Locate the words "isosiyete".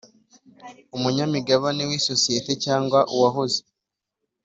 1.99-2.51